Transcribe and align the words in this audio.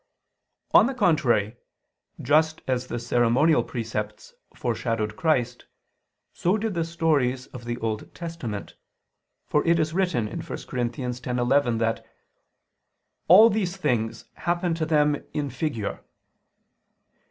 On 0.71 0.87
the 0.87 0.95
contrary, 0.95 1.57
Just 2.19 2.63
as 2.67 2.87
the 2.87 2.97
ceremonial 2.97 3.63
precepts 3.63 4.33
foreshadowed 4.55 5.15
Christ, 5.15 5.67
so 6.33 6.57
did 6.57 6.73
the 6.73 6.83
stories 6.83 7.45
of 7.53 7.65
the 7.65 7.77
Old 7.77 8.11
Testament: 8.15 8.73
for 9.45 9.63
it 9.63 9.77
is 9.77 9.93
written 9.93 10.25
(1 10.25 10.41
Cor. 10.41 10.55
10:11) 10.55 11.77
that 11.77 12.03
"all 13.27 13.47
(these 13.51 13.77
things) 13.77 14.25
happened 14.37 14.75
to 14.77 14.87
them 14.87 15.23
in 15.33 15.51
figure." 15.51 16.03